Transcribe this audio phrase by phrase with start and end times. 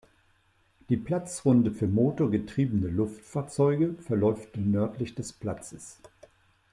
[0.89, 5.99] Die Platzrunde für motorgetriebene Luftfahrzeuge verläuft nördlich des Platzes.